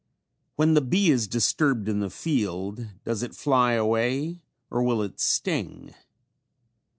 When 0.55 0.73
the 0.73 0.81
bee 0.81 1.11
is 1.11 1.27
disturbed 1.27 1.87
in 1.87 1.99
the 1.99 2.09
field 2.09 2.87
does 3.05 3.21
it 3.21 3.35
fly 3.35 3.73
away 3.73 4.41
or 4.71 4.81
will 4.81 5.03
it 5.03 5.19
sting? 5.19 5.93